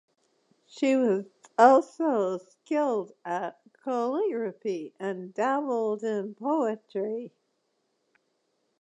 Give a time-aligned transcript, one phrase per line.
[0.65, 1.25] She was
[1.59, 7.31] also skilled at calligraphy and dabbled in poetry.